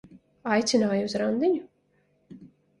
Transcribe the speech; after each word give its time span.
Aicināja 0.55 1.05
uz 1.11 1.15
randiņu? 1.25 2.43